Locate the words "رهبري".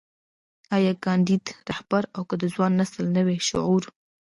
1.69-2.07